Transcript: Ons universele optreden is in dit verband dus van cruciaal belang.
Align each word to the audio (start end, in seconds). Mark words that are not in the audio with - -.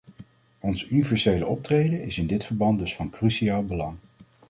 Ons 0.59 0.89
universele 0.89 1.45
optreden 1.45 2.03
is 2.03 2.17
in 2.17 2.27
dit 2.27 2.45
verband 2.45 2.79
dus 2.79 2.95
van 2.95 3.09
cruciaal 3.09 3.65
belang. 3.65 3.97